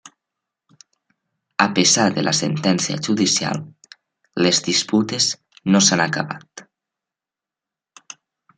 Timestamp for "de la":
2.17-2.33